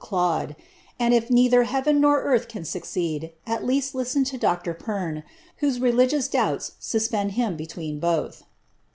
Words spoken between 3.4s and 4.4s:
at Wi listen to